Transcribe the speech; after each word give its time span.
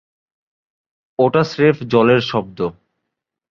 ওটা 1.19 1.41
স্রেফ 1.43 1.77
জলের 1.83 2.21
শব্দ। 2.21 2.59